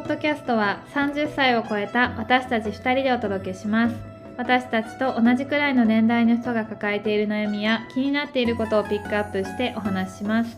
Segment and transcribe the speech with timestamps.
[0.00, 3.94] ッドキャストは30歳を超えた私たち2人でお届けします。
[4.36, 10.56] 私たちと同じくらいの年代の人が抱えている悩みや気になっていることをピックアップしてお話しします。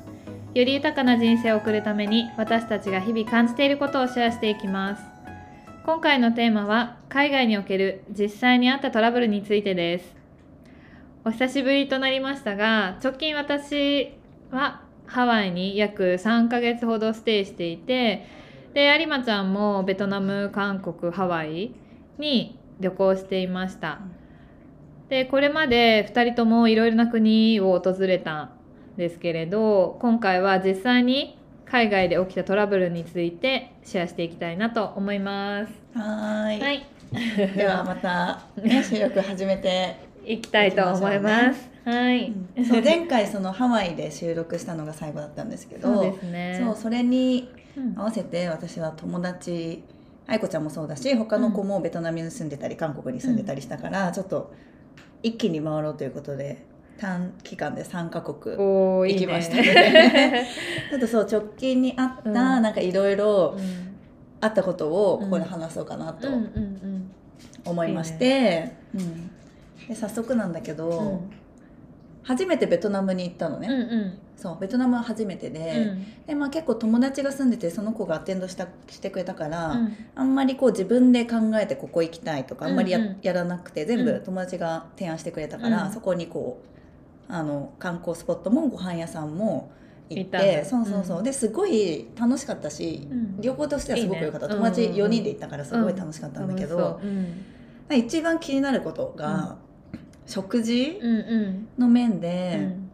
[0.54, 5.02] より豊かな人生を送るために私たちが日々感じていることをシェアしていきます。
[5.84, 10.14] 今回のテーマは海外における実際にあったトラブルについてです。
[11.24, 14.12] お久しぶりとなりましたが直近私
[14.50, 18.26] はハワイに約3ヶ月ほどステイしていて
[18.74, 21.72] で有馬ちゃんもベトナム韓国ハワイ
[22.18, 24.00] に旅行していました。
[25.08, 28.50] でこれまで2人ともいろいろな国を訪れたん
[28.96, 35.72] ですけれど今回は実際に海外で起きたトラブルについてシェアしていきたいなと思います。
[35.94, 36.60] はい。
[36.60, 36.86] はい。
[37.56, 41.68] ではまた、ね、収録始めて、行きたいと思います。
[41.84, 42.64] はい、うん。
[42.64, 46.74] そう前回そのハワイで収録したのが最後だったんですけどそうね。
[46.76, 47.98] それにうん。
[47.98, 49.82] 合わせて私は友達
[50.26, 54.52] 愛子ちゃんもそうだし他の子もベトナムに住んでたり韓国に住んでたりしたから、ちょっと
[55.22, 56.64] 一気に回ろうということで
[56.98, 59.62] 短期間で3カ国行きましたね。
[59.62, 60.46] ね。
[60.90, 62.34] ちょっとそう直近にあった、うん。
[62.34, 63.92] なんかいろいろうん。
[64.42, 67.10] あったことをここで話そうかなとうんうん
[67.64, 69.30] 思いまして、うん
[69.88, 71.30] で早速なんだけど、うん。
[72.24, 74.18] 初めてベトナムに行ったのね、うんうん。
[74.36, 76.26] そうベトナムは初めてで,、うん。
[76.26, 79.96] でまあ、結構友達が住んでてその子がアテンドしたしてくれたから、うん。
[80.14, 84.22] あんまりこう自分で考えてここ行きたいとかあんまりや,、うんうんやらなくて全部うん。
[84.22, 85.92] 友達が提案してくれたから、うん。
[85.92, 86.60] そこにこ
[87.28, 89.70] うあの観光スポットもご飯屋さんも
[90.08, 91.24] 行ってそうそうそう、うん。
[91.24, 93.40] ですごい楽しかったし、うん。
[93.40, 94.46] 旅行としてはすごく良かった。
[94.46, 94.54] ね。
[94.54, 97.06] 友達うんうんうん4人で行ったからすごい楽しかったんだけど、う。
[97.06, 97.44] ん。
[97.96, 99.56] 一番気になることが、
[100.26, 101.68] 食事うんうん。
[101.78, 102.90] の面うで、ん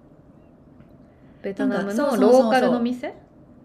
[1.42, 3.14] ベトナムのローカルの店？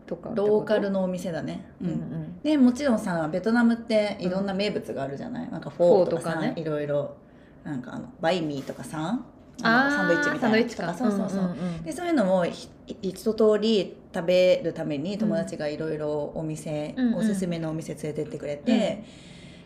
[0.06, 1.88] とかローカルのお店だね、うん。
[1.88, 6.62] うんでもちろんさベトナムっていろんな名物があるじゃない、なんかフォーとかさフォーとかね。
[6.62, 7.16] いろいろ
[7.64, 9.22] なんかあのバインミーとかさ
[9.62, 10.92] サンドイッチみたいなサンドイッチか。
[10.92, 11.84] とそうそうそう、んんん。
[11.84, 12.68] でそういうのもひ
[13.02, 19.04] 一通り食べるために友達がいろいろお店、うんうんおすすめのお店連れてってくれて、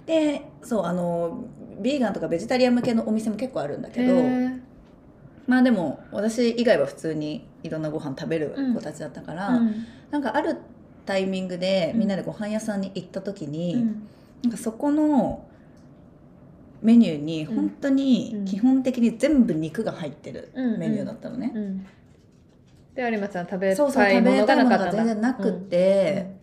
[0.07, 1.45] でそうあの
[1.79, 4.15] ビーガンとかベジタリアン向けのお店も結構あるんだけど
[5.47, 9.85] まあでも私以外は普通にいろんなご飯食べる子たちだったから、うん。
[10.11, 10.57] なんかある
[11.05, 11.99] タイミングでうん。
[11.99, 14.07] みんなでご飯屋さんに行った時に、うん。
[14.43, 15.45] なんかそこの
[16.81, 20.79] メニューに本当に基本的に全部肉が入ってるうん。
[20.79, 21.51] メニューだったのね。
[21.55, 21.85] うん。
[22.93, 25.05] で有馬ちゃん食べそうそうたいもの食べたいものががなかったんだ。
[25.05, 26.36] 全然なくって、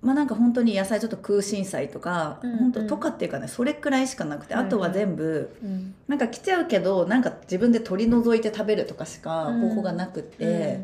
[0.00, 5.68] まあなんか本当に野菜ちょっと空心菜とか、うん本当とかっていうかねそれくらいしかなくて、はいはいあとは全部うん。
[5.68, 9.60] うんなんか来ちゃうけどなんか自分で取り除いて食べるとかしかうん。
[9.68, 10.80] 方法がなくって、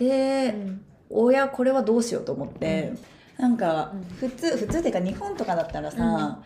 [0.00, 0.06] うん。
[0.06, 0.84] で、うん。
[1.10, 2.92] 親これはどうしようと思って、
[3.36, 4.04] なんかうん。
[4.16, 6.42] 普通普通っていうか日本とかだったらさ、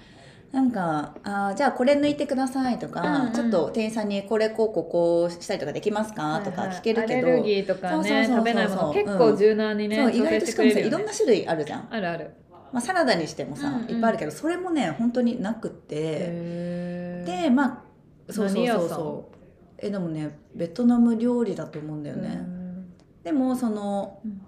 [0.52, 3.32] なんかあーじゃあこれ抜いてくださいとか、うんうん。
[3.32, 8.34] ちょっと店員さんにこれこうこうこうしたりとかできますか、とか聞けるけど、アレルギーとかそうそうそうそう。
[8.34, 12.30] ね食べないものうん結構柔軟にねそう意調整し外としてかもさいろんな種類あるじゃん、あるある。
[12.72, 13.90] まあ、サラダにしてもさ、うんうん。
[13.90, 17.84] いっぱいあるけどそれもね本当になくって、でま
[18.28, 19.36] あそうそうそうそう。
[19.78, 22.94] えでもねベトナム料理だと思うんだよね、うん。
[23.22, 24.40] でもそのうん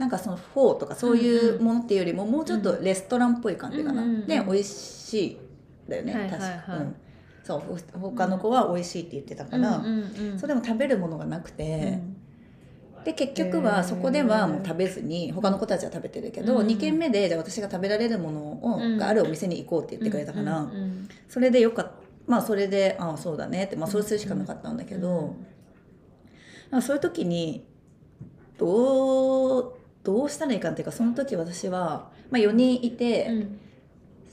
[0.00, 5.38] なんかそのフォーとかそういうものっていうよりももうちょっとレストランっぽい感じかな、で美味しい
[5.86, 6.40] だよね、はいはいはい。
[6.40, 6.96] 確か、うん、
[7.44, 9.84] そうほ他の子は美味しいって言ってたから、
[10.38, 12.00] それでも食べるものがなくて、
[12.94, 13.04] うん。
[13.04, 20.66] で結局はそこではもう食べずに他の子たちは食べてるけど、うん2軒目でじゃあ私が食べられるものを、うんがあるお店に行こうって言ってくれたから、
[21.28, 21.92] それでよかった。
[22.26, 25.34] まあそれでああそうだねって、まあ、そうするしかなかったんだけど、
[26.80, 27.66] そういう時に
[28.56, 33.60] どうどうしたらいいかっていうかその時私は、まあ、4人いて、うん。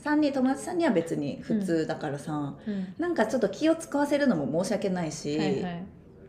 [0.04, 2.94] 3人友達さんには別に普通だからさ、うん。
[2.98, 5.86] なんかちょっと気を使わせるのも申し訳ないし、はいはい。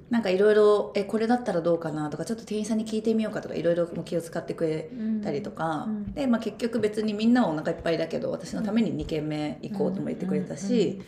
[0.09, 4.89] なんかいろいろ「えこれだったらどうかな」とかちょっと店員さんに聞いてみようかとかいろいろ気を使ってくれ
[5.23, 10.99] たりとか、うんで、まあ、結局別にみんなはお腹いっぱいだけど私のために2軒目行こうとも言ってくれたし、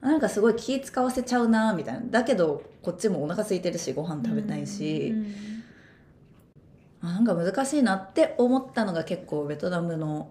[0.00, 2.00] なんかすごい気使わせちゃうなみたいな。
[2.10, 5.59] だけどこっちもお腹空いてるしご飯食べたいし、うんあ
[7.02, 10.30] なんか難しいなって思ったのが結構ベトナムの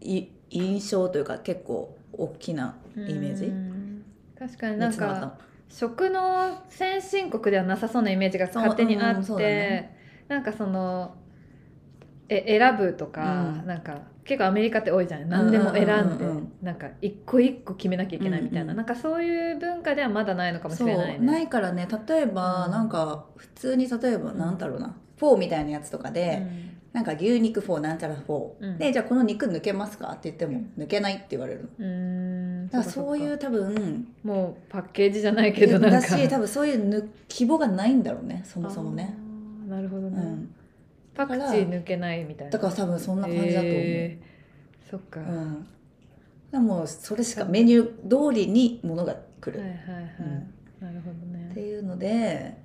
[0.00, 3.46] い印象というか結構大きなイメージ？
[3.46, 4.02] うん。
[4.38, 5.38] 確かになんか
[5.68, 9.96] 食の先進国ではなさそうなイメージが勝手にあそううんね。
[10.26, 11.14] なんかその
[12.28, 13.66] え選ぶとか、うん。
[13.66, 15.28] なんか結構アメリカって多いじゃない。
[15.28, 16.36] 何でも選んで、うんうんうん。
[16.36, 21.26] うんなんか一個一個決めなきゃいけないみたいな、うんうんなんかそういう文化ではまだないのかもしれないね。
[21.26, 21.88] ないからね。
[22.08, 22.72] 例えば、うん。
[22.72, 24.94] なんか普通に例えばなんだろうな。
[25.16, 26.46] フォーみたいなやつとかで、
[26.92, 28.78] なんか牛肉フォーなんちゃらフォー、うん。
[28.78, 31.68] でじゃあこの肉抜けますかって言っても抜けないって言われる
[32.70, 36.08] だからそういう多分もうパッケージじゃないけどなんか。
[36.08, 38.42] だし多分そういうぬ希望がないんだろうね。
[38.44, 39.16] そもそもね、
[39.68, 40.54] なるほどね、うん、
[41.18, 42.52] パクチー抜けないみたいな。
[42.52, 44.88] だから多分そんな感じだと思う、えー。
[44.88, 45.66] そっか、うん、
[46.52, 50.86] だもうそれしかメニュー通りにものが来る、はいはいはい、うん。
[50.86, 51.48] なるほどね。
[51.50, 52.56] っていうので。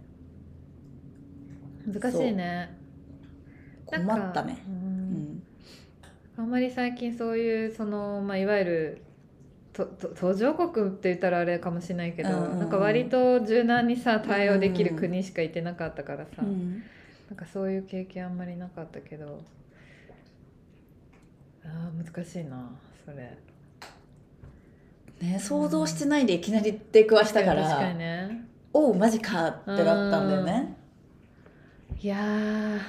[1.88, 2.78] 難しいね。
[3.88, 4.64] 困ったね。
[6.38, 9.02] あんまり最近そういうその、まあ、いわゆる
[9.74, 12.60] とと途上国って言ったらあれかもしれないけど、うん。
[12.60, 16.84] なんか割と柔軟にさ対応できる国しかいてなかったからさ、うん
[17.34, 19.42] なんかそういう経験あんまりなかったけど
[21.66, 22.70] あー難しいな
[23.04, 23.36] それ。
[25.20, 28.46] ね、想像してないでいきなり出くわしたから、確かにね。
[28.72, 30.78] おうマジかってなったんだよね。
[32.00, 32.80] いやー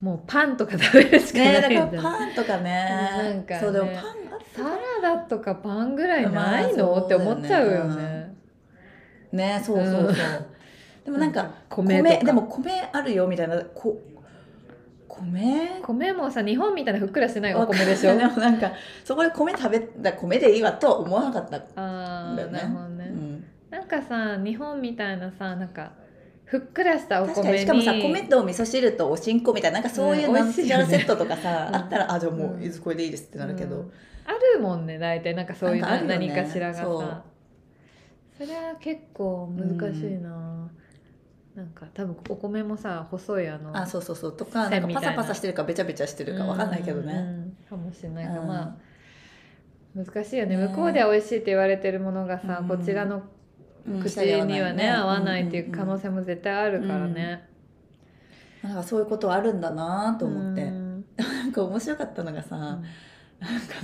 [0.00, 1.74] もうパンとか食べるしかないん。
[1.74, 2.88] だからパンとかね。
[3.22, 4.06] なんかねそうでもパンあっ
[4.54, 8.34] サラダとかパンぐらいないの、まあって思っちゃうよね。
[9.30, 10.55] ねそうそうそう、うん
[11.06, 13.58] でもなんか米でも米あるよみたいな。
[13.74, 13.98] こ
[15.08, 15.80] 米？
[15.82, 18.14] 米もさ日本みたいなふっくらしてないお米でしょ？
[18.18, 18.72] でもなんか
[19.02, 22.58] そこで米食べた米でいいわとは思わなかったああ、んだよね。
[22.58, 25.92] なるほどね、うん、なんかさ日本みたいなさなんか
[26.44, 31.76] ふっくらしたお米しかもさ米と味噌汁とおしんこみたいななんかそういううんなんちゃセットとかさ、うん。
[31.76, 33.92] あったらあじゃあもうこれでいいですってなるけど、うん。
[34.26, 35.34] あるもんね大体。
[35.34, 36.02] なんかそういうね。
[36.06, 37.22] 何かしらがさ。
[38.38, 40.28] それは結構難しいな、
[41.56, 44.36] なんか多分お米もさ細いあのあそうそうそう。
[44.36, 44.78] とかな。
[44.78, 48.48] んかパサパサしてるかべちゃべちゃしてるかわかんないけどね、うんうんかもしれないけど、うん。
[48.48, 48.76] まあ
[49.96, 50.58] 難しいよね。
[50.58, 50.68] ね。
[50.68, 52.68] 向こうでは美味しいって言われてるものがさ、うん。
[52.68, 53.22] こちらの
[53.86, 54.02] うん。
[54.02, 57.48] 口にはね,、合わないっていう可能性性も絶対あるからね。
[58.62, 61.04] なんかそういうことあるんだなと思って、うん。
[61.16, 62.62] なんか面白かったのがさ、うん。
[62.62, 62.84] なんか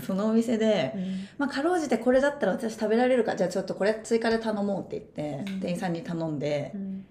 [0.06, 0.94] そのお店で、
[1.38, 5.60] まあ、かろうじてこれだったら私食べられるかじゃあちょっとこれ追加で頼もうって言って、うん。
[5.60, 7.06] 店員さんに頼んでう、ん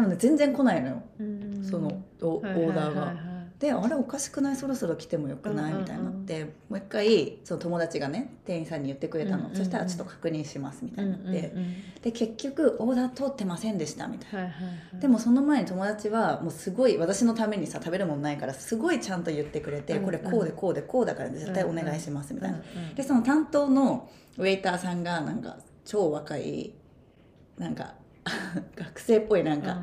[0.00, 1.64] でもね全然来ないのよ、うん。
[1.64, 2.70] そのオオはいはいはい。
[2.70, 3.00] ーダーが。
[3.02, 3.16] はい
[3.60, 5.80] であれおかしくないそろそろ来てもよくない、うんうんうん。
[5.82, 9.56] みたいになってもう一回その友達がね店員さんに言ってくれたの、うんうんうん。
[9.58, 14.38] そしたらちょっと確認しますみたうんいになって、うんうんで結局オーダー通ってませんでしたみたいな。
[14.38, 20.04] はいはいはいでもその前に友達はもうすごい私のためにさ食べるもんないからすごいちゃんと言ってくれて、うんうん。
[20.06, 22.94] これこうでこうでこうだから絶対お願いしますみたいな、うんうん。
[22.94, 24.08] でその担当の
[24.38, 26.72] ウェイターさんがなんか超若い
[27.58, 27.92] なんか
[28.76, 29.82] 学生っぽいなんか、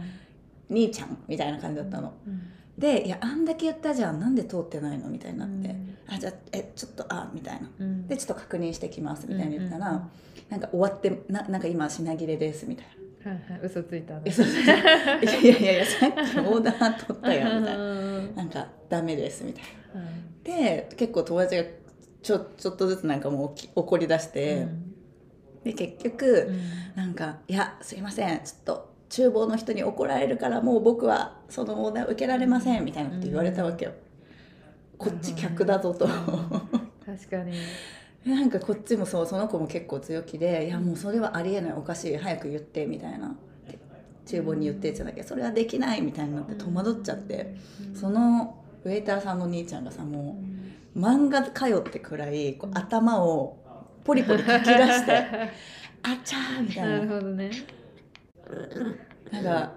[0.69, 2.41] 兄ちゃんみたいな感じだったの、うん。
[2.77, 5.95] で「いやあんだけ言ったじゃんなんで通ってないの?」みたいになって「うん。
[6.07, 7.69] あじゃあえちょっとあ」みたいな。
[7.79, 8.07] うん。
[8.07, 10.01] でちょっと確認してきますみたいに言ったら、うんうん
[10.49, 12.85] なんか終わってななんか今品切れですみたい
[13.25, 13.31] な。
[13.31, 13.59] はいはい。
[13.65, 14.13] 嘘ついた。
[14.13, 14.79] のえそうそういや
[15.41, 17.77] いやいやいやさっきオーダー取ったよみたいな。
[17.83, 19.63] うんなんかダメですみたい
[19.93, 19.99] な。
[20.01, 20.43] うん。
[20.43, 21.63] で結構友達が
[22.21, 24.93] ちょちょっとずつなんかもうき怒り出して、うん
[25.67, 26.95] で結局、うん。
[26.95, 28.39] なんか「いやすいません。
[28.39, 33.91] ちょっと厨房の人に怒られるからもう僕はそのオーダー受けられません」みたいなこと言われたわけよ。
[34.97, 36.07] こっち客だぞと。
[36.07, 37.53] 確かに。
[38.25, 43.35] なんかこっちもそうその子も結構強気で「いやもうそれはありえないおかしい早く言って」みたいな。
[43.65, 43.77] で
[44.25, 47.55] 厨房に言ってって言うんだけどそれはできないみたいになって戸惑っちゃって。
[47.93, 50.37] そのウェイターさんの兄ちゃんがさも
[50.95, 53.57] う漫画通ってくらいこう頭を
[54.07, 55.11] ポリポリかき出して
[56.01, 56.97] 「あちゃー」みたな。
[56.97, 57.51] いるなほどね。
[59.31, 59.71] なんか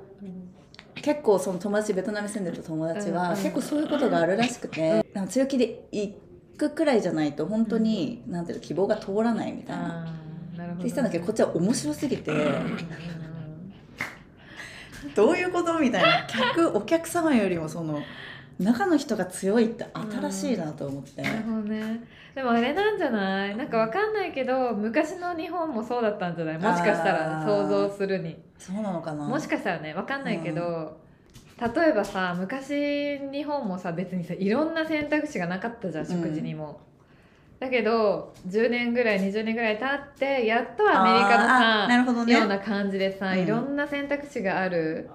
[0.94, 6.12] 結構その友達ベトナムに住んでた友達は結構そういうことがあるらしくてなんか強気で行
[6.56, 10.04] くくらいじゃないと本当になんていうの希望が通らないみたいな。
[10.04, 12.78] って言ってたんだけどこっちは面白すぎてうん。
[15.14, 15.78] どういうこと？
[15.80, 16.26] みたいな。
[16.28, 18.00] 客お客様よりもその
[18.61, 19.87] 中の人が強いって
[20.21, 21.23] 新しいなと思って。
[21.23, 22.00] なるほどね。
[22.35, 23.57] でもあれなんじゃない？
[23.57, 26.59] なんかわかんないけど昔の日本もそうだったんじゃない？
[26.59, 28.37] もしかしたら想像するに。
[28.59, 29.25] そうなのかな？
[29.25, 31.00] もしかしたらねわかんないけど、
[31.61, 36.81] 例えばさ昔日本もさ別にさいろんな選択肢がなかったじゃん食事にも、
[37.59, 41.38] だけど10年ぐらい20年ぐらい経ってやっとアメリカ
[41.87, 42.33] のさ、ね。
[42.33, 43.38] ような感じでさ、うん。
[43.40, 45.11] いろんな選択肢がある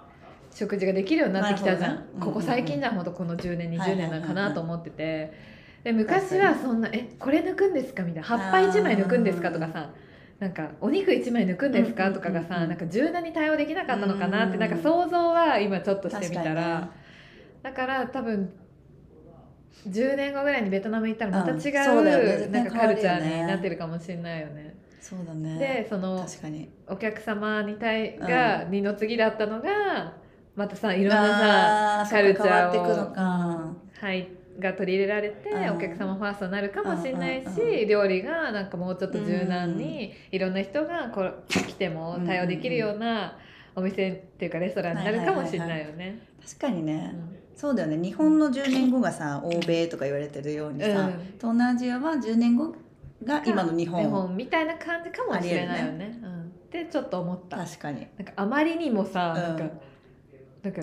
[0.56, 3.06] 食事ができるようになってきたじゃん、ねここ最近じゃんほん。
[3.06, 5.56] とこの10年20年なんかないと思ってて。
[5.84, 9.92] で昔はそんな「えこれ抜くんですか?」みたいな「葉っぱ1枚抜くんですか?」とかさ。
[10.40, 16.90] なんか「お肉1枚抜くんですか?」とかがさなんか柔軟に対応できなかったのかなってうんなんか想像は今ちょっとしてみた確ら、か
[17.64, 18.50] だから多分
[19.88, 24.76] 10年後ぐらいにベトナム行ったらまた違うなんかカルチャーになってるかもしれないよね。
[25.00, 25.60] そうだね。
[25.60, 26.70] でその確かに。
[26.88, 30.25] お客様に対が二の次だったのが
[30.56, 34.28] またさいろんなさカルチャーをはい
[34.60, 35.78] が取り入れられてうん。
[35.78, 43.38] お客様ファーストになるかもしれないし料理がなんかもうちょっと柔軟にいろんな人がこう来ても対応できるような
[43.76, 46.20] お店っていうかレストランになるかもしれないよね。
[46.42, 47.38] 確かにね、うん。
[47.56, 47.98] そうだよね。
[47.98, 50.94] 日本の10年後がさ欧米とか言われてるようにさ、うん。
[51.38, 52.74] 東南アジアは10年後
[53.24, 54.02] が今の日本。
[54.02, 56.18] 日本みたいな感じかもしれないよね。
[56.24, 57.58] うん、ってちょっと思った。
[57.58, 58.08] 確かに。
[58.18, 59.58] なんかあまりにもさ、うん。
[59.58, 59.76] なんか
[60.66, 60.82] なんか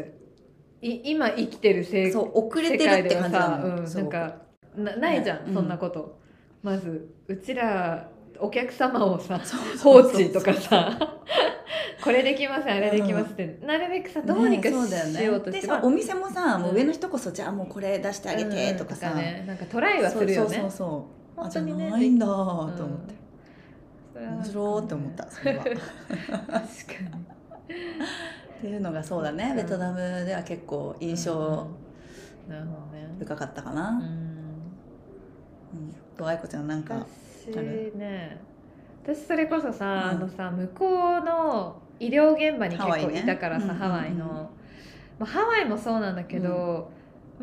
[0.80, 4.36] い今生きてる世そう遅れ世てるって感じなのよ、うん、なんか
[4.76, 5.54] なないじゃん、うん。
[5.54, 6.20] そんなこと。
[6.62, 8.08] まずうちら
[8.38, 9.40] お客様をさ
[9.82, 11.18] 放置とかさ
[12.02, 15.18] これできますあれできますって、なるべくさどうにかねそうだよね。
[15.18, 19.44] しようとして、でさお店もさ、もう上の人こそじゃあもうこれ出してあげてうんとかさ、ね。
[19.46, 20.70] なんかトライはするよねそうそう。
[20.70, 21.08] そ
[21.38, 23.14] う本当にねないんだと思って、
[24.16, 24.34] うん。
[24.36, 25.60] 面白いって思ったそれは。
[25.60, 26.62] っ 確か
[28.62, 29.56] ていうのがそうだね、うん。
[29.56, 31.66] ベトナムでは結構に印象
[33.18, 34.00] 深かったかうな、
[36.20, 36.26] うん。
[36.26, 37.04] 愛子ちゃんなんか
[37.44, 37.56] 私
[37.96, 38.40] ね
[39.02, 39.90] 私それこそさ、うん。
[39.90, 40.86] あのさ向こ
[41.20, 44.50] うの医療現場に結構いたからさ、うんハワイの、
[45.18, 46.90] まあ、ハワイもそうなんだけど、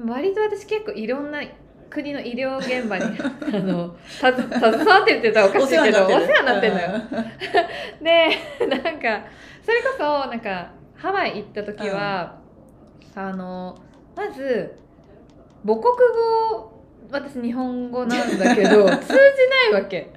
[0.05, 1.41] 割と私結構いろんな
[1.89, 6.73] 国の医療現場に あの携わってるって言ったらおかしいけどお世話になってる。
[6.73, 6.89] のよ。
[8.01, 9.25] でなんか
[9.63, 12.35] それこそなんかハワイ行った時は、
[13.15, 13.77] あの
[14.15, 14.77] まず
[15.65, 19.13] 母国語私日本語なんだけど 通じ
[19.71, 20.11] ないわけ。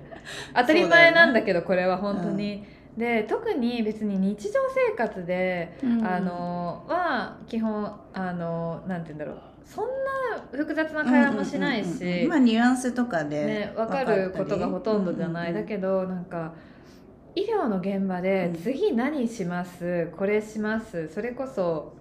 [0.54, 2.66] 当たり前なんだけどこれは本当に。
[2.96, 4.60] で特に別に日常
[4.90, 6.06] 生活で、うん。
[6.06, 9.36] あのは基本あのなんて言うんだろう。
[9.64, 12.28] そんな複雑な会話もしないうんうんうんしうん。
[12.28, 16.52] まあニュアンスとかでね、分かることがほとんどじゃない、だけどなんか
[17.34, 18.62] 医療の現場でうん。
[18.62, 21.08] 次何します、これします？
[21.08, 21.94] それこそ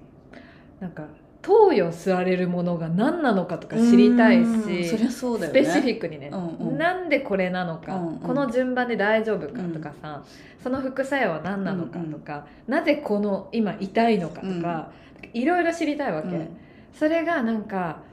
[0.80, 1.06] なんか
[1.42, 5.64] 投与されるものが何なのかとか知りたいし、そりゃそうだよね。
[5.64, 6.78] スペシフィックにね、うんうん。
[6.78, 8.20] なんでこれなのか、うんうん。
[8.20, 10.24] この順番で大丈夫かとかさ、
[10.62, 14.92] その副作用は何なのかとか、なぜこの今痛いのかとか、
[15.34, 16.58] いろいろ知りたいわけ、うん。
[16.94, 18.04] それがなんか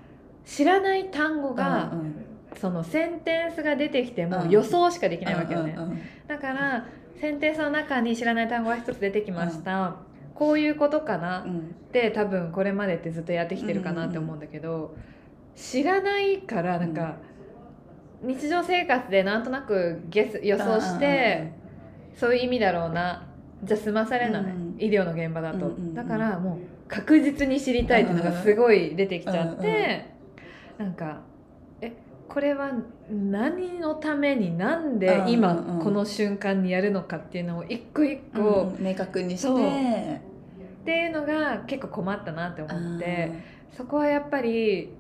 [0.47, 2.15] 知らない単語が、うんうん。
[2.57, 4.51] そのセンテンスが出てきてもうん。
[4.51, 6.01] 予想しかできないわけよね、うんうんうん。
[6.27, 6.87] だから
[7.21, 9.97] センテンスの中に知らない単語が一つ出てきました、
[10.35, 11.45] こういうことかな？
[11.45, 11.59] うん。
[11.59, 14.95] って多分これまでってずっとやってきてるかなって思うんだけど、
[15.57, 17.17] 知らないからなんか、
[18.23, 21.53] 日常生活でなんとなくゲス予想して、
[22.15, 23.27] そういう意味だろうな。
[23.65, 25.95] じゃあ済まされない、うん医療の現場だと、うんうんうん。
[25.95, 30.07] だからもう確実に知りたいっていうのがすごい出てきちゃって、
[30.79, 31.28] なんかえ
[32.29, 32.71] これは
[33.11, 39.49] 何のためになんで今この瞬間にやるのかっていうのを一個一個、うん明確にして。
[39.49, 43.59] っていうのが結構困ったなって思って。
[43.77, 44.95] そこはやっぱり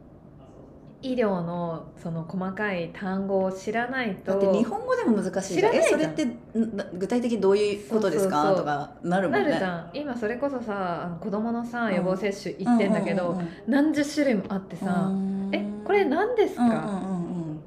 [1.00, 5.72] 医療のその細かい単語を知らないとだって日本語でも難しいじゃん。
[5.72, 6.00] 知らないじゃん。
[6.00, 8.54] えそれってん具体的にどういうことですか？
[8.54, 9.48] とかなるもんね。
[9.48, 9.90] なるじゃん。
[9.94, 15.50] 今それこそさ子供のさ予防接種行ってんだけど、何十種類もあってさう、ん。
[15.52, 17.17] えこれ何ですか、うんうんうんうん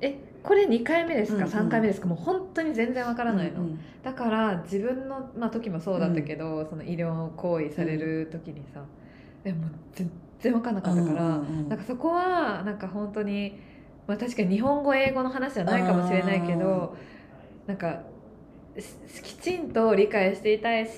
[0.02, 1.50] えこれ2回目ですか、うんうん。
[1.50, 2.08] 3回目ですか？
[2.08, 3.80] もう本当に全然わからないの、うんうん。
[4.04, 8.84] だから自分の、まあ、時もそうだったけど、その医療行為される時にさ、
[9.46, 11.70] えもう全然分かんなかったから、うんうんうん。
[11.70, 13.60] なんかそこはなんか本当に、
[14.08, 16.98] まあ、確かに日本語英語の話じゃないかもしれないけど
[17.68, 18.02] なんか
[18.80, 20.92] しきちんと理解していたいし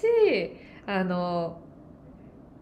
[0.88, 1.60] あの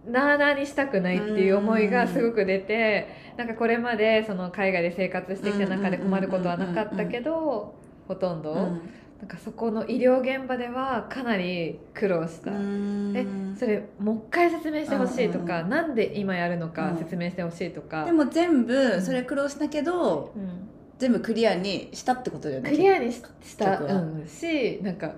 [0.08, 3.08] なあなあにしたくないっていう思いがすごく出て、
[3.38, 7.74] なんかこれまでその海外で生活してきた中で困ることはなかったけど、
[8.08, 8.82] ほとんど、うん。
[9.20, 13.14] なんかそこの医療現場ではかなり苦労した、うん。
[13.16, 13.26] え
[13.58, 15.66] それもう一回説明してほしいとか、うん。
[15.66, 16.98] うんなんで今やるのかうん。
[16.98, 20.68] 説明してほしいとか、でも全部それ苦労したけどうん。
[21.02, 22.70] 全部クリアにしたってことだよね。
[22.70, 25.14] クリアにしした、うん、しなんか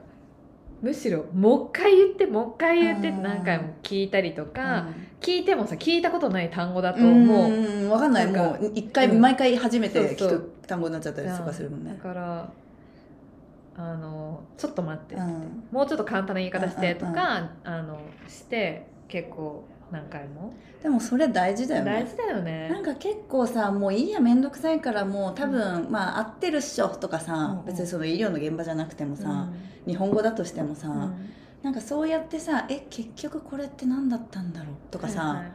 [0.83, 4.87] むしろもう一回言ってもう一回言ってって何回も聞いたりとか、
[5.21, 8.27] 聞いてもさ聞いたことない単語だとうんもう、うんわかんない。
[8.27, 9.21] もう一回うん。
[9.21, 12.51] 毎回初めて聞く単語になっちゃったりとかするもんだねから
[13.77, 15.63] あのちょっと待って、うん。
[15.71, 19.63] もうちょっと簡単な言い方してとうんか、あのして結構
[19.93, 21.91] 何回も、でもそれ大事だよね。
[21.91, 22.67] 大事だよね。
[22.69, 27.65] なんか結構さもういいや面倒くさいからもう多分、まあ合ってるっしょとかさ、うんうん。
[27.65, 29.29] 別にその医療の現場じゃなくてもさ、
[29.85, 29.91] うん。
[29.91, 31.29] 日本語だとしてもさ、うん。
[31.61, 35.51] なんかそうやってさえ結局これって何だったんだろうとかさ、はいはい。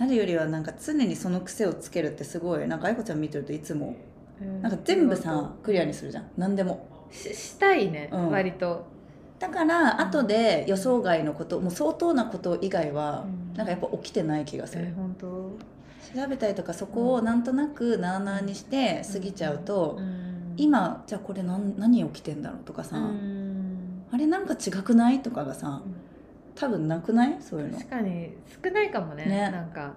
[0.00, 3.94] なるよりはなんか常にその癖をつけるってすごいなんか愛子ちゃん見てるといつも
[4.40, 4.62] うん。
[4.62, 6.30] なんか全部さクリアにするじゃん。
[6.36, 6.88] 何でも。
[7.12, 8.30] ししたいね、うん。
[8.30, 8.86] 割と。
[9.38, 14.86] だから後で予想外のこともう相当なこと以外はうんなんかやっぱ起きてない気がする。
[14.86, 15.26] え、本当。
[15.26, 20.54] 調べたりとかそこをなんとなくなあなあにして過ぎちゃうと、うん。
[20.56, 24.02] 今じゃあこれ何何起きてんだろうとかさ、うん。
[24.10, 25.82] あれなんか違くないとかがさ
[26.54, 27.36] 多分なくない？
[27.40, 27.76] そういうの。
[27.78, 28.30] 確かに
[28.64, 29.26] 少ないかもね。
[29.26, 29.50] ね。
[29.50, 29.92] なんか。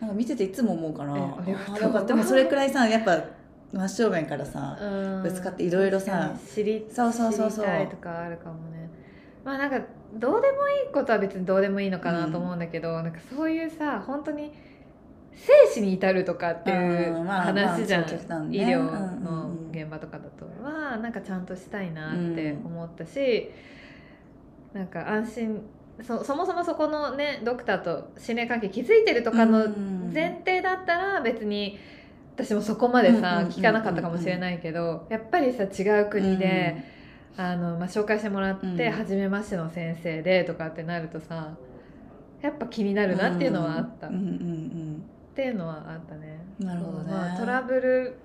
[0.00, 3.20] なんか見てていつも思うからえありがとうあなんかでもそれくらいさやっぱ
[3.72, 4.84] 真正面からさ、う
[5.18, 5.22] ん。
[5.24, 7.64] ぶつかっていろいろさ知りそうそうそうそう。
[7.64, 8.88] 知りたいとかあるかもね。
[9.44, 9.80] まあなんか
[10.14, 14.52] どうでもいいことは別にどうでもいいのかなと思うんだけど、なんかそういうさ本当に
[15.34, 18.56] 生死に至るとかっていううんまあ話じゃん、まあそう極端ね。
[18.58, 23.50] 医療うんうんのうん現場とかだとはなんかちゃんとしたいなって思ったし、
[24.72, 25.62] なんか安心
[26.02, 29.98] そそもそもそこのねドクターと信頼関係築いてるとかのうん。
[30.14, 31.78] 前提だったら別に
[32.34, 36.82] 私もそこまでさうんうんうんうん聞かなかったかもしれないけどやっぱりさ違う国で、
[37.36, 38.92] あのまあ、紹介してもらって、うん。
[38.92, 41.54] 初めましての先生でとかってなるとさ
[42.42, 46.44] やっぱ気になるなっていうのはあった、うんうんうんっていうのはあったね。
[46.58, 47.12] なるほどね。
[47.12, 48.18] まあ、トラブル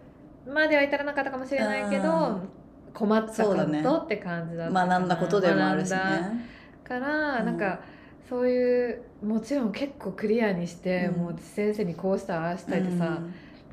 [0.51, 2.49] までは至らなかったかもしれないけうどん
[2.91, 5.97] 困ったことって感じだっうんた学んだことでもあるしね。
[5.97, 6.37] 学ん
[6.83, 7.45] だから、うん。
[7.45, 7.81] なんか
[8.27, 11.21] そういうもちろん結構クリアにして、うん。
[11.21, 13.19] もう先生にこうしたああしたいってさ、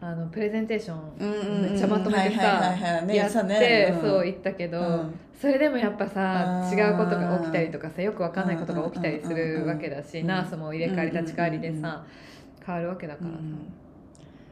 [0.02, 5.14] あのプレゼンテーションめっちゃまとめてさやって、そう言ったけど、うん。
[5.38, 12.04] それでもやっぱさうん違うことが起きたりとかさよくわかんないことが起きたりするわけだし、うんナースも入れ替わり立ち替わりでうんさ、
[12.64, 13.72] 変わるわけだからさ、うん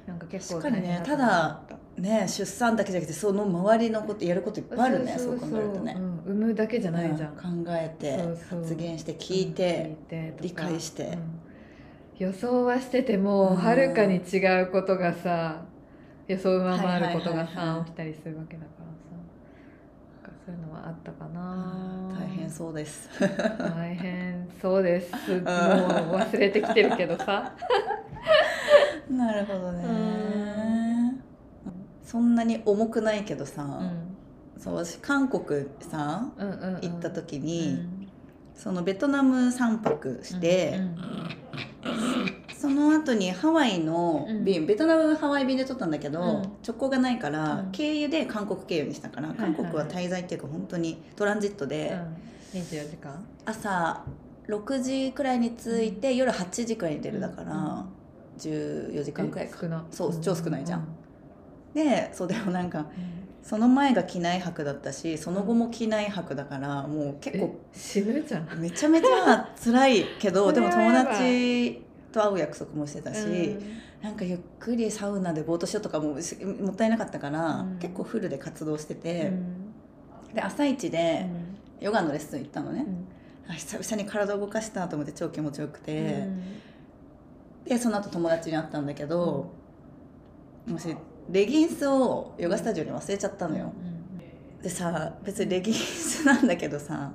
[0.06, 1.60] なんか結構確かにね大変だ
[1.98, 5.94] ね出産だけじゃなくてその周りのことやることいっぱいあるねそう考えるとね。
[5.98, 7.64] うん、産むだけじゃないじゃん、うん。
[7.64, 8.16] 考えて
[8.48, 9.96] 発言して聞いて
[10.40, 11.04] 理解して。
[11.04, 11.47] うん
[12.18, 13.56] 予想はしててもうん。
[13.56, 15.64] はるかに違うことがさ
[16.26, 19.16] 予想を上回ることがさ起きたりするわけだからさ。
[20.22, 22.08] なんかそういうのはあったかな。
[22.18, 23.08] 大変そうです。
[23.58, 25.12] 大変そうです。
[25.30, 25.42] もう
[26.16, 27.54] 忘れてきてるけどさ。
[29.08, 29.84] なるほどね。
[29.84, 31.20] うん。
[32.02, 34.16] そんなに重くないけどさ、うん。
[34.60, 36.80] そう私韓国さうんうんうん。
[36.82, 38.08] 行った時うに、ん。
[38.54, 41.37] そのベトナム3泊して、うんそ
[42.78, 46.42] の後にハワイの便、ベトナムハワイ便で取ったんだけど、うん。
[46.66, 47.70] 直行がないから、うん。
[47.72, 51.98] 経由で韓国経由にしたから、韓国は滞在っていうか本当にトランジットで、
[52.54, 53.26] うん、24時間？
[53.44, 54.04] 朝
[54.48, 57.84] 6時くらいに着いて、夜8時くらいに出るだから、うん。
[58.38, 59.84] 14時間くらいか。
[59.90, 60.86] そう超少ないじゃん。
[61.74, 62.86] でそうでもなんかうん。
[63.40, 71.82] その前が機内泊だったしその後も機内泊だからもう結え構死ぬじゃんめちゃめちゃ辛いけどでも友達
[72.12, 73.62] と会う約束もしてたし、うん。
[74.02, 77.78] なんかゆっくりサウナでぼーっとしようとかもしもったいなかったから、うん。
[77.78, 80.34] 結構フルで活動してて、うん。
[80.34, 81.26] で朝一で
[81.80, 81.84] うん。
[81.84, 82.84] ヨガのレッスン行ったのね、
[83.46, 83.52] うん。
[83.52, 86.42] あ久々に体を動かしたと思って超気持ちよくて、うん。
[87.64, 89.52] でその後友達に会ったんだけど、
[90.66, 90.96] もし
[91.30, 93.72] レギンスをヨガスタジオに忘れちゃったのよ、
[94.62, 97.12] でさ別にレギンスなんだけどさ、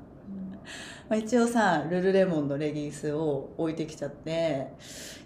[1.10, 4.68] まあ、一応さルルレモンのレギンスを置いてきちゃって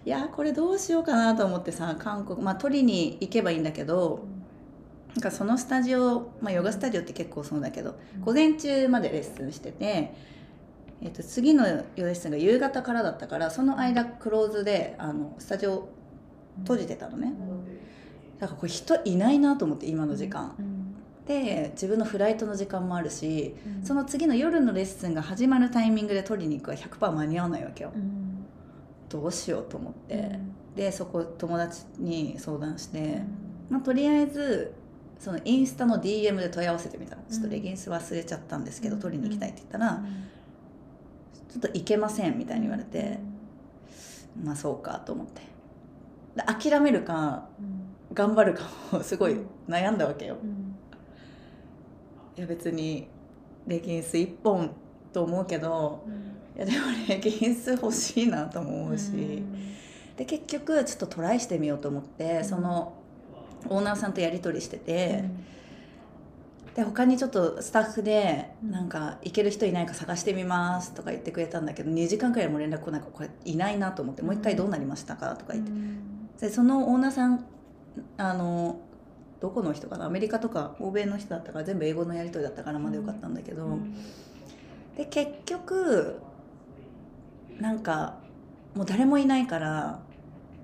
[0.05, 4.25] いやこれどうしようかなと思ってさ韓国まあ取りに行けばいいんだけど
[5.15, 10.13] なんかそのスタジオ、まあ、ヨガスタジオって結構そうだけど午前中までレッスンしてて、
[11.01, 15.89] えっと次のレッスンが夕方からだったからその間クローズであのスタジオ
[16.59, 17.33] 閉じてたのね。
[18.39, 20.53] だからこれ人いないなと思って今の時間、
[21.27, 27.91] で自分のフライトの時間もあるしその次の夜のレッスンが始まるタイミングで取りに行くは100%間に合わないわけよ。
[29.09, 30.39] どうしようと思って、
[30.75, 33.21] でそこ友達に相談して、
[33.69, 34.73] まあ、とりあえず
[35.19, 37.21] そのインスタの DM で問い合わせてみたの。
[37.29, 40.01] ちょっとレギンス忘れちゃったんですけど、取りに行きたいって言ったら、
[41.49, 43.19] ちょっと行けませんみたいに言われて、
[44.43, 45.41] まあそうかと思って。
[46.35, 47.47] で諦めるか
[48.13, 49.37] 頑張るかもすごい
[49.67, 50.37] 悩んだわけよ
[52.37, 53.07] いや別に
[53.65, 54.71] レギンス1本
[55.11, 56.05] と思うけど
[56.55, 59.43] いやでもレギンス欲しいなとも思うし、
[60.15, 62.45] で結局ちょっとトライしてみようと思って、うん。
[62.45, 62.93] その
[63.69, 65.23] オーナーさんとやり取りしてて、
[66.75, 68.71] で他にちょっとスタッフでうん。
[68.71, 75.71] なんか行ける人いないか探してみますとか言ってくれたんだけど2時間くらいも連絡来ないからこれいないなと思ってもう一回どうなりましたかとか言って。
[76.47, 77.45] でそのオーナーさん
[78.17, 78.79] あの
[79.39, 80.05] どこの人かな？
[80.05, 83.77] アメリカとか欧米の人だったから全部英語のやり取りだったからまだよかったんだけど、
[84.97, 86.19] で結局
[87.59, 88.15] なんか
[88.75, 89.99] もう誰もいないから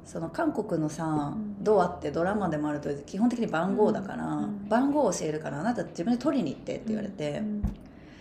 [0.06, 1.64] その韓国のさ、うん。
[1.64, 4.68] ドアってドラマでもあると基本的に番号だから、うん。
[4.68, 7.42] 番号を教えるからあなた自分で取りに行ってって言われて、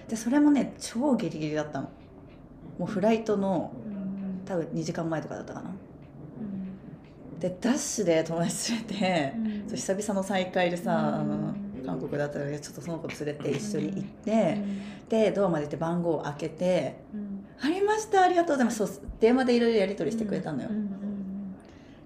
[0.09, 1.89] でそれもね超ギリギリだったの。
[2.79, 4.43] もうフライトのうん。
[4.45, 5.71] 多分2時間前とかだったかな。
[5.71, 5.77] うん
[7.43, 9.69] でダッシュで友達連れて、うん。
[9.69, 14.59] そう久々の再会でさ、あのうん韓国だったのでちょっとその子連れて一緒に行って、
[15.09, 20.69] でドアまで行って番号を開けてうん「ありましたありがとうございます」そう電話でいろいろやり取りしてくれたのよ、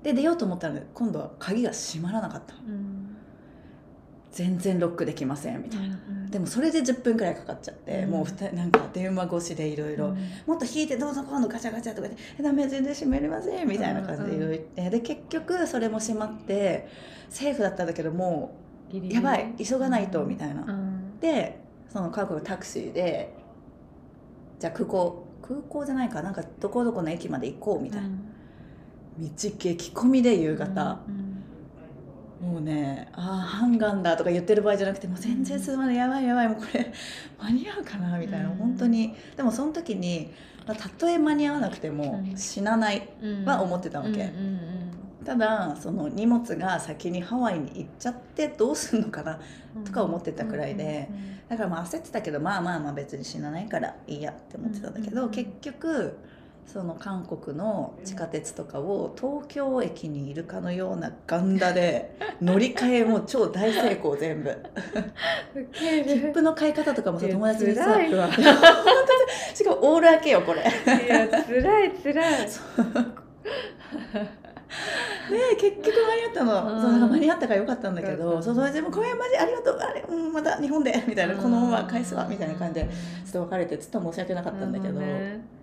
[0.03, 2.55] で出ようと思ったらね今度は鍵が閉まらなかった
[4.33, 8.11] 全然ロックできませんみたいな、うんでもそれで10分くらいかかっちゃって、うん。
[8.11, 10.09] もうなんか電話越しでいろいろ。
[10.09, 10.17] うん。
[10.47, 14.91] もっと引いてどうぞ今度ガチャガチャとかで「えダメ全然閉めれません」みたいな感じでいろいろ言って。
[14.91, 16.89] で結局それも閉まって
[17.29, 18.57] セーフだったんだけども
[18.93, 21.21] うやばい急がないとみたいな、うん。
[21.21, 21.59] で
[21.89, 23.35] その韓国のタクシーで
[24.59, 28.09] じゃあ空港空港じゃないかなんかどこどこの駅まで行こうみたいな、
[29.19, 31.26] 道激混みで夕方、うん
[32.41, 36.93] もうねああ半眼だとか言ってる場合じゃなくてもう全然進まないやばいやばいもうこれ
[37.41, 38.57] 間に合うかなみたいな、うん。
[38.57, 39.15] 本当に。
[39.37, 40.33] でもその時に、
[40.67, 42.37] まあ、たとえ間に合わなくてもうん。
[42.37, 43.45] 死なないうん。
[43.45, 44.33] は思ってたわけ、
[45.25, 49.41] ただその荷物が先にハワイに行っちゃってどうすんのかな
[49.75, 49.85] うん。
[49.85, 51.09] とか思ってたくらいで
[51.49, 55.31] だからまあ焦ってたけどまあまあまあ別に死なないからいいやって思ってたんだけど、うん。
[55.31, 56.19] 結局
[56.67, 64.57] その韓国の地下鉄とかを東京駅にいるかのようなガンダで乗り換えも超大成功全部。
[65.73, 68.33] 切符の買い方とかもさ友達にさ辛
[69.55, 70.65] しかもオール開けよこれ。
[70.65, 70.73] ね
[71.07, 72.49] いや辛い辛い。
[75.33, 76.83] え結局間に合ったの、うん。
[76.83, 82.89] そうなんか間に合ったからよかったんだけど、うんそ達も「これマジありがとうあれ、うん、また日本で」みたいな「このまま返すわ」みたいな感じで
[83.25, 85.57] ちょっと別れてちょっと申し訳なかったんだけど、なるほね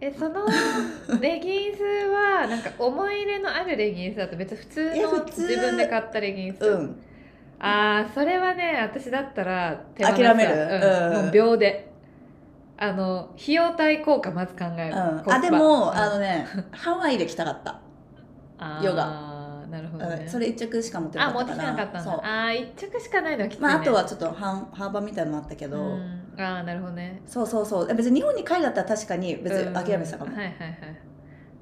[0.00, 0.46] えその
[1.20, 7.02] レギンスは なんか思い入れのあるレギンスだと別に普通の自分で買ったレギンス、うん。
[7.58, 10.16] ああそれはね私だったら手放す。
[10.16, 10.52] 諦める。
[10.54, 11.16] うん。
[11.16, 11.22] うん。
[11.24, 11.88] もう秒で。
[12.80, 15.28] あの費用対効果まず考える、う。
[15.28, 15.96] ん、あでも、うん。
[15.96, 17.80] あのねハワイで来たかった、
[18.82, 19.28] ヨガ。
[19.68, 20.20] なるほどね。
[20.22, 20.28] うん。
[20.28, 21.56] それ一着しか持ってなかったから。
[21.56, 22.12] きてなかったんだ。
[22.12, 23.68] ああ一着しかないのはきつい、ね。
[23.68, 27.20] まあ、あとはちょっと半幅みたいなのあったけど、うん、ああなるほどね。
[27.26, 27.94] そうそうそう。
[27.94, 30.78] 別に日本に帰るだったら確かに別に諦めてたかも、うんはいはいはい。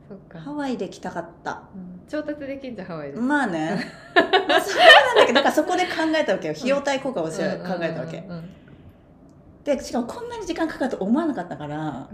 [0.09, 1.63] そっか、ハワイで来たかった。
[1.75, 2.07] うん。
[2.07, 3.85] 調達できんじゃんハワイで、まあね。
[4.49, 6.55] まあそうなんだけどだからそこで考えたわけよ。
[6.57, 8.51] 費用対効果を考えたわけ、うんうんうんうん。
[9.65, 11.77] でしかもこんなに時間かかると思わなかったから。
[11.79, 12.09] あ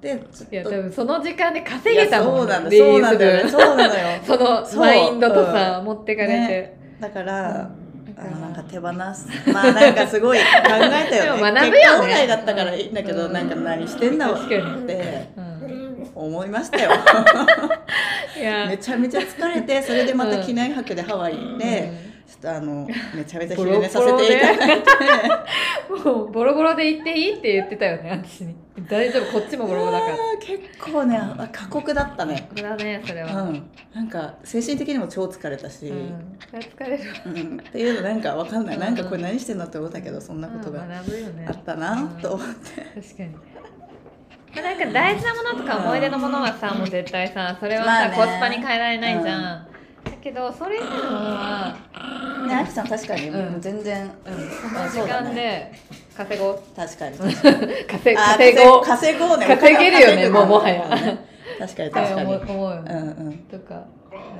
[0.00, 0.08] で
[0.50, 4.20] いやょっと多分その時間で稼げたもんいやそうなんだリリースそうなんだよ。
[4.24, 4.38] そう。
[4.42, 6.76] なのよマインドとさ、持ってかれて、ね。
[6.98, 7.70] だから、だ
[8.16, 9.26] あのなんか手放す。
[9.52, 11.42] まあなんかすごい考えたよね。
[11.52, 12.26] 学ぶよね。
[12.26, 13.32] だったからいいんだけど、うん。
[13.32, 14.58] なんか何してんだろうって
[15.36, 15.52] うん
[16.14, 16.90] 思いましたよ。
[18.68, 24.82] めちゃめちゃ疲れてそれでまた機内泊でハワイ行って、ちょっとあの めちゃめちゃ昼寝させていただい。
[24.82, 24.90] て、
[25.90, 28.56] うんもうボロボロで行っていいって言ってたよね私に。
[28.88, 32.48] 大丈夫こっちもボロボロだから結構ねあ過酷だったね。
[32.48, 33.62] これだねそれうは、ん。
[33.94, 36.38] なんか精神的にも超疲れたし、うん。
[36.56, 37.04] 疲れる。
[37.10, 37.60] わうん。
[37.60, 38.80] っていうのなんかわかんない、うん。
[38.80, 43.28] なんかこれ何してんのって思ったけどそんなことがあったなと思って、確かに。
[44.54, 48.16] まあなんか大事なものとか思い出のものはさもう絶対さそれはさ、まあね。
[48.16, 49.66] コスパに変えられないじゃん、
[50.04, 51.76] だけどそれ以外のは、
[52.48, 53.52] ねあきさん確かにうん。
[53.52, 54.08] もう全然、うん、
[54.78, 55.72] あ時間で
[56.16, 56.62] 稼ごう。
[56.76, 57.18] 確かに。
[57.18, 58.82] 稼 あ稼ごう。
[58.82, 59.46] 稼ごうね。
[59.46, 60.88] 稼げるよねもうもはや。
[61.58, 62.34] 確かに確かに。
[62.34, 63.38] 思う思うよね、うんうん。
[63.38, 63.84] とかあ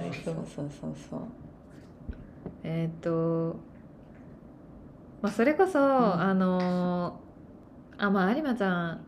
[0.04, 1.20] りそそううそうそうそう。
[2.64, 3.56] えーっと
[5.20, 9.00] まあそれこそ、あのーあまあ有馬ちゃん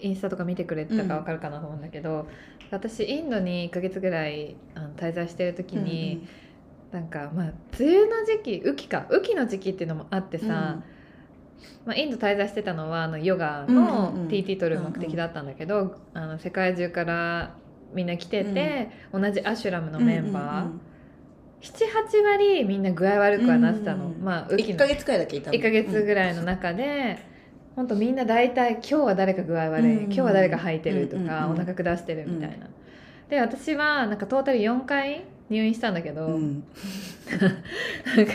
[0.00, 2.26] インスタとか見てくれてたかわかるかなと思うんだけど、
[2.70, 6.26] 私インドに1ヶ月ぐらいあの滞在してる時に、
[6.92, 10.82] なんかまあ梅雨の時期雨季か雨季の時期っていうのもあってさ、
[11.84, 14.28] まあ、インド滞在してたのはあのヨガうんうんのうん。
[14.28, 17.54] TT 取る目的だったんだけど、あの世界中から
[17.92, 20.88] みんな来てて、同じアシュラムのメンバー、
[21.62, 27.18] 78割みんな具合悪くはなってたの、うんうんうんまあ雨季1のヶ月くらいだけいたの1ヶ月ぐらいの中で、
[27.78, 32.66] ほんとみんな大体今日は誰か具合悪い、うんうん今日は誰か吐いてるとか、うんうんうんお腹下してるみたいな、
[33.30, 36.34] で私はなんかトータル4回入院したんだけど、うん。
[36.34, 36.64] うん
[38.16, 38.32] なんか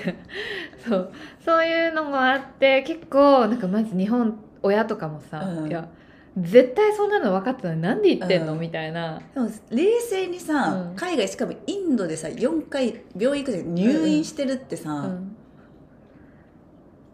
[0.87, 1.11] そう
[1.43, 5.67] そういうのもあって結構なんかまず日本親とかもさ、うん。
[5.67, 5.89] いや
[6.37, 8.59] 絶対そんなの分かってたのになんで言ってんの、うん。
[8.61, 9.21] みたいな。
[9.33, 10.95] でも冷静にさ、うん。
[10.95, 15.35] 海外しかもインドでさ4回病院行くで入院してるってさ、うん。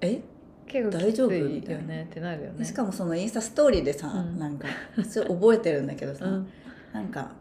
[0.01, 0.21] え？
[0.69, 2.07] 結構大丈夫みたいないよね。
[2.09, 2.63] ってなるよね。
[2.63, 4.39] しかもそのインスタストーリーでさ、うん。
[4.39, 4.67] なんか
[5.09, 6.47] それ覚えてるんだけどさ、うん。
[6.93, 7.31] なんか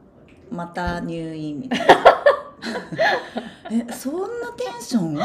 [0.50, 1.86] また入院みたいな。
[3.70, 5.14] えそんなテンション？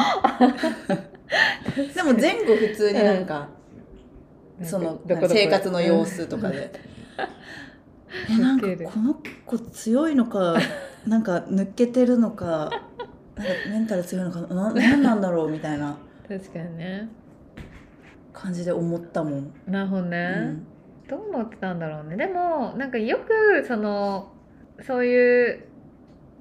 [1.96, 3.48] でも前後普通になんか、
[4.62, 6.70] そのどこどこ生活の様子とかで、
[8.30, 10.58] えなんかこの子強いのか
[11.08, 12.70] なんか抜けてるのか
[13.36, 15.98] なんかメンタル強いのかななんなんだろうみたいな。
[16.28, 17.10] 確かにね
[18.34, 19.54] 感じで思ったもん。
[19.67, 20.67] なるほどうね、ん。
[21.08, 22.17] どう思ってたんだろうね。
[22.17, 24.34] でもなんかよくその
[24.82, 25.67] そういう、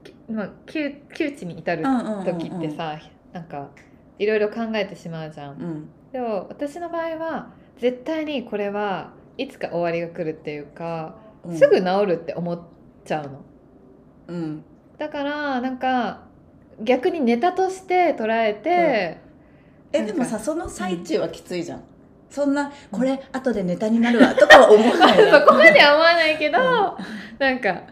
[0.02, 1.84] きまあ、窮窮地に至る
[2.24, 2.98] 時ってさ、
[3.32, 3.70] なんか
[4.18, 5.52] いろいろ考えてしまうじゃん。
[5.52, 5.88] うん。
[6.12, 12.60] でも私の場合は絶対にこれはいつか終わりが来るっていうか、うん、すぐ治るって思っ
[13.04, 13.44] ちゃうの。
[14.28, 14.64] うん。
[14.98, 16.24] だからなんか
[16.80, 19.18] 逆にネタとして捉えて、
[19.92, 21.82] えでもさその最中はきついじゃん、
[22.30, 26.64] そんなこれ後でネタになるわとかは思わない そこまでは思わないけど、うん。
[27.38, 27.82] なんか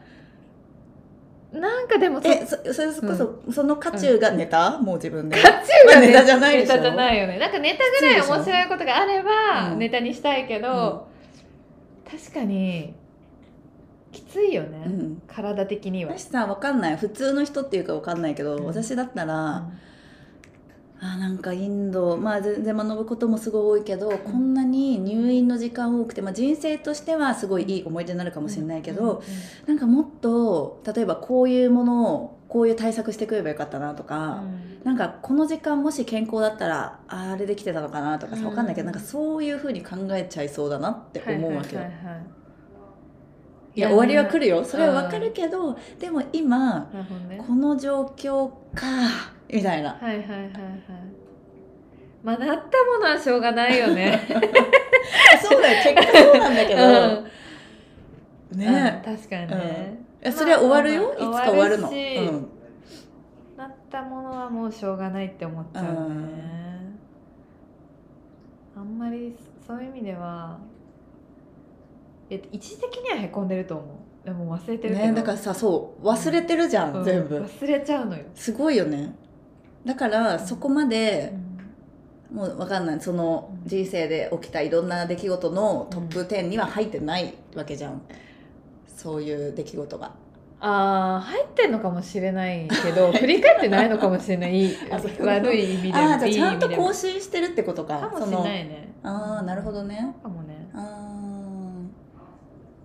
[1.52, 5.36] なんかでもそえそそれこそ、その渦中がネタ、もう自分で。
[5.36, 6.74] 渦中がネタじゃないでしょ。
[6.74, 7.38] ネタじゃないよね。
[7.38, 9.78] なんかネタぐらい面白いことがあればうん。
[9.80, 11.08] ネタにしたいけど、
[12.08, 12.94] 確かに
[14.12, 15.22] きついよね、うん。
[15.26, 16.12] 体的には。
[16.16, 16.96] 私さわかんない。
[16.96, 18.66] 普通の人っていうかわかんないけど、うん。
[18.66, 19.68] 私だったら、
[21.02, 29.22] あなんかインドまあ全然学ぶこともすごい多いけど、こんなに入院の時間多くて、まあ、人生としてはすごいいい思い出になるかもしれないけど、
[29.66, 34.42] なんかもっと例えばこういうものをこういう対策してくればよかったなとか、
[34.84, 38.46] なんかこの時間もし健康だったらああれできてたのかなとかさうん。
[38.48, 41.82] わかんないけど、なんかそういうふうに考えちゃいそうだなって思うわけよ。
[41.82, 42.24] はいはいはいはい。
[43.76, 44.58] いや終わりは来るよ。
[44.58, 46.90] うんそれはわかるけど、でも今
[47.28, 47.42] ね。
[47.46, 49.90] この状況かみたいな。
[49.90, 50.50] はいはいはいはい。
[52.22, 54.20] まあなったものはしょうがないよね。
[55.42, 55.82] そうだよ。
[55.82, 58.58] 結果そうなんだけど、うん。
[58.58, 59.02] ね。
[59.06, 62.48] うん確かにね、いやそれは終わるよ、まあいつか終わるの、うん。
[63.56, 66.26] なったものはもうしょうがないって思っちゃうよね、
[68.76, 69.36] あんまり
[69.66, 70.58] そういう意味では
[72.28, 73.86] え一時的にはへこんでると思う。
[74.24, 75.06] でも忘れてるけど。
[75.06, 76.06] ねだからさそう。
[76.06, 77.04] 忘れてるじゃん、うん。
[77.04, 77.38] 全部。
[77.38, 79.14] 忘れちゃうのよ、すごいよね
[79.84, 81.36] だからそこまでう
[82.34, 82.36] ん。
[82.36, 83.00] もう分かんない。
[83.00, 88.02] その人生で起きたいろんな出来事のトップ10には入ってないわけじゃん。
[88.86, 90.12] そういう出来事が。
[90.62, 94.70] ああ入ってんのかもしれないけど 振り返ってないのかもしれない。
[95.20, 97.98] 悪い意味でもああじゃちゃんと更新してるってことか。
[97.98, 98.92] かもしれないね。
[99.02, 100.14] ああなるほどね。
[100.22, 100.68] かもね。
[100.74, 101.06] あ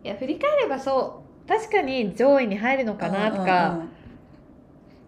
[0.03, 3.79] いや振り返ればそう確かに上位に入るのあかなとか、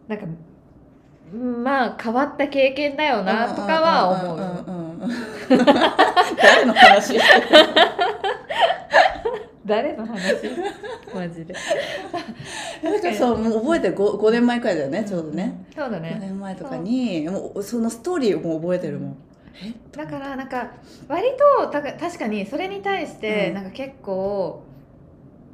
[0.08, 0.38] なんかうん
[1.34, 4.40] まあ変わった経験だよなとかは思う
[6.38, 7.20] 誰の話？
[9.66, 10.18] 誰の話？
[11.14, 11.54] マジで。
[12.84, 13.96] なんかそうもう覚えてる。
[13.96, 16.18] 5, 5年前くらいだよねちょうどね、5そうだね。
[16.22, 19.18] 年前とかにもうそのストーリーをもう覚えてるもん。
[19.64, 19.74] え？
[19.92, 20.72] だからなんか
[21.08, 21.28] 割
[21.60, 23.56] とた確かにそれに対してうん。
[23.56, 24.64] なんか結構、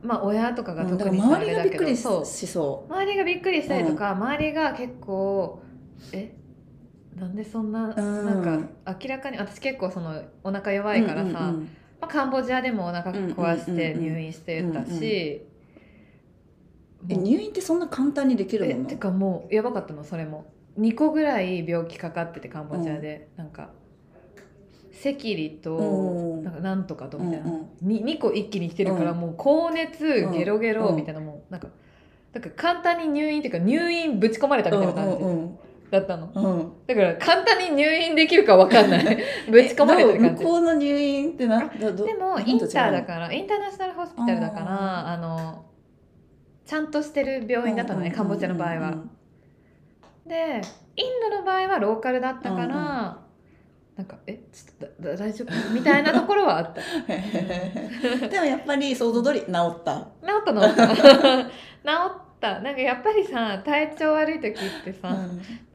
[0.03, 2.93] まあ親とかが特にさあれだけがびっくりしどそう。
[2.93, 5.61] 周りがびっくりしたりとか、周りが結構
[6.11, 6.35] え
[7.15, 8.25] なんでそんな、うん。
[8.25, 11.69] なんか明らかに私結構そのお腹う弱いからさ、うんうん
[12.01, 15.45] まあ、カンボジアでもお腹壊してうんうんうんうん入院してたし、
[17.09, 18.89] え入院ってそんな簡単にできるえもの？
[18.89, 20.51] てかもうやばかったのそれも。
[20.79, 23.69] 2個ぐらい病気かかっててカンボジアで、なんか
[24.93, 27.87] 赤痢とうんなんかなんとかとみたいな、うんうん。
[27.87, 29.19] に 2, 個一気に来てるから、うん。
[29.19, 30.31] もう高熱うん。
[30.31, 31.67] ゲロゲロみたいなもうなんか
[32.31, 35.57] だから簡単に入院っていうか入院ぶち込まれたみたいな感じうん
[35.91, 36.59] だったの、うん。
[36.59, 39.17] うんだから簡単に入院できるかわかんない。
[39.49, 40.43] ぶち込まれてるえ感じ。
[40.43, 45.65] 向こうの入院ってなでもインターだからインターナショナルホスピタルだからあの
[46.65, 48.93] ちゃんとしてる病院だったのね、うんカンボジアの場合は。
[50.25, 50.61] で
[50.95, 53.22] インドの場合はローカルだったから、
[53.95, 55.73] なんかえちょっと大丈夫？
[55.73, 56.81] みたいなところはあった。
[56.81, 56.87] 治
[58.23, 59.97] うんでもやっぱり想像通り治った。
[59.99, 60.05] っ
[60.45, 60.87] た治った。
[60.97, 62.59] 治った。
[62.61, 65.15] なんかやっぱりさ体調悪い時ってさ、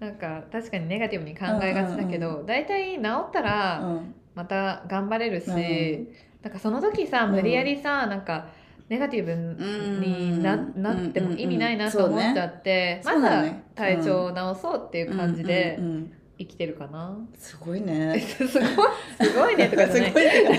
[0.01, 4.15] なんか確かにネガティブに考えがちだけど、大体治ったらうん。
[4.35, 6.09] また頑張れるし、うん。
[6.43, 7.33] なんかその時さうん。
[7.33, 8.47] 無理やりさ、なんか
[8.89, 10.83] ネガティブにな,、うん。
[10.83, 18.21] なっても意味ないなうんと思っちゃって、まず体調を治そうっていう感じでうんうんうん生きてるかな、すごいね。
[18.21, 20.11] すごいすごいねとかじゃない。
[20.11, 20.51] すごいね。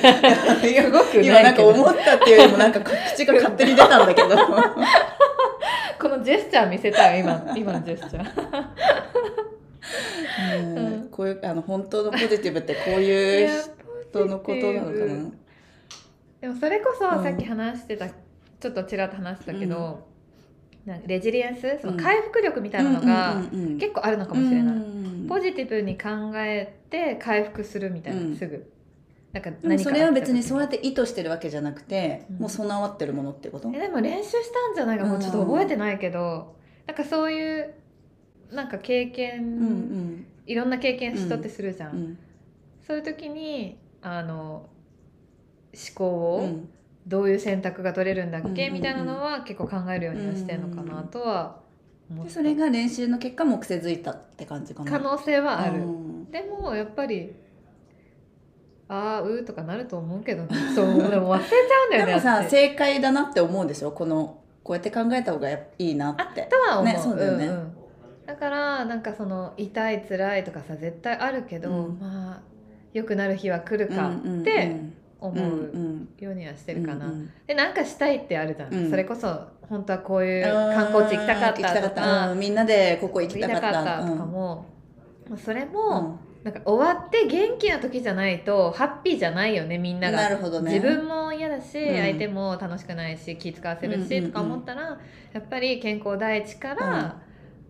[1.24, 4.30] 今なんか思ったっていうよりもなんか口が勝手に出たんだけど。
[6.00, 8.68] このジェスチャー見せたい今今のジェスチャー。
[10.60, 11.10] うんうん。
[11.10, 13.52] こういうあの本当のポジティブってこういいうや
[14.10, 15.32] 人のことなのかな？
[16.42, 20.09] でもそれこそうんさっき話してた、ちょっとちらっと話したけど、
[21.06, 21.80] レジリエンス？
[21.82, 23.42] その回復力みたいなのが
[23.80, 25.28] 結構あるのかもしれない、うん。
[25.28, 28.36] ポジティブに考えて回復するみたいな、うん。
[28.36, 28.72] すぐ。
[29.32, 32.38] なんかでもそれは別にそうやって意図してるわけじゃなくて、うん。
[32.38, 33.72] もう備わってるものってこと？
[33.76, 36.56] えでも練習したんじゃないかもうちょっと覚えてないけど、
[36.88, 37.74] なんかそういう
[38.52, 42.18] なんか経験、いろんな経験しとってするじゃん、うん。
[42.88, 44.70] そういう時にあの
[45.72, 46.06] 思考
[46.38, 46.70] をうん
[47.10, 48.74] どういう選択が取れるんだっけ、うんうんうん。
[48.76, 51.60] みたいなのは結構考えるようにはしてんのかなとは
[52.10, 52.30] 思った。
[52.30, 54.92] でそれが練習の結果も癖づいたって感じかな。
[54.92, 56.32] 可能性はある、うん。
[56.32, 57.34] でもやっぱり
[58.88, 60.50] あーうーとかなると思うけどね。
[60.76, 63.92] そうでも忘れちゃうんだよねでもさ私正解だなって思うんでしょ？
[63.92, 66.44] このこうやって考えた方がいいなって。
[66.44, 67.48] とは思う,、ねそうだよね。
[67.48, 67.74] んん。
[68.28, 72.00] だからなんかその痛い辛いとかさ絶対あるけど、うん。
[72.00, 72.42] まあ
[72.94, 77.32] 良くなる日は来るかうんってうん思ううんようにはしてるかな、うんうん。
[77.46, 78.90] でなんかしたいってあるじゃん、うん。
[78.90, 79.28] それこそ
[79.62, 81.90] 本当はこういう観光地行きたかったとか。
[81.90, 84.66] たうんみんなでここ行行ききたかったとかも、
[85.30, 85.74] まあそれうん。
[85.74, 90.18] も、なんか終わって元気な時じゃないとハッピーじゃないよねみんなが。
[90.18, 90.74] なるほどね。
[90.74, 91.98] 自分も嫌だし、うん。
[92.00, 94.32] 相手も楽しくないし気使わせるし、うんうんうん。
[94.32, 94.98] とか思ったら
[95.34, 97.22] やっぱり健康第一から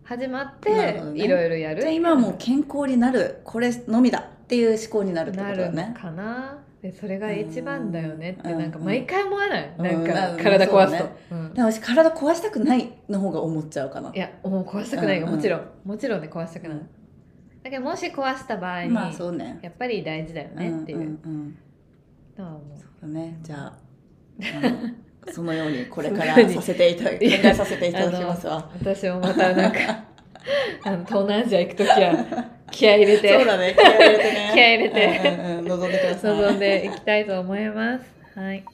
[0.04, 1.80] 始まっていろいろやる。
[1.80, 3.40] じゃあ今はもう健康になる。
[3.44, 5.94] これのみだっていう思考になるってことだね。
[6.00, 8.58] かなでそれが一番だよねってうん。
[8.58, 9.84] なんか毎回思わない、うん。
[9.84, 10.38] なんかうん。
[10.38, 11.54] 体壊すと、そうん。
[11.54, 14.10] でも私体壊したくないの方が思っちゃうかな。
[14.14, 15.66] いやもう壊したくないよ、もちろん。
[15.84, 16.88] もちろんね壊したくない、うん。
[17.62, 19.58] だけどもし壊した場合に、まあそうね。
[19.62, 20.98] やっぱり大事だよねっていう。
[20.98, 21.56] うんうん
[22.38, 22.50] う
[23.00, 23.38] そうね。
[23.42, 23.78] じゃあ
[25.30, 28.70] そのようにこれからさせていただき考えさせていただきますわ。
[28.80, 29.78] 私もまたなんか
[30.84, 38.04] あの東南アジア行く時は気合い入れてそうだね気合い入れてね 気合い入れてうん望んでください望んでいきたいと思います。
[38.38, 38.64] はい。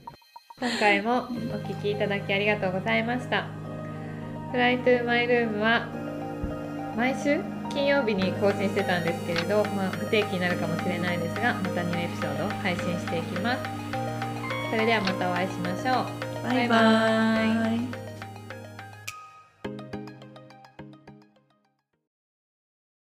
[0.59, 1.27] 今回もお
[1.69, 3.47] 聞きいただきありがとうございました。
[4.53, 5.87] フライトゥーマイルームは
[6.97, 13.63] 毎週金曜日に更新してたんですけれど、まあ、不定期になるかもしれないですが、またニューエピソードを配信していきます。
[14.71, 16.43] それではまたお会いしましょう。
[16.49, 18.06] バイバイ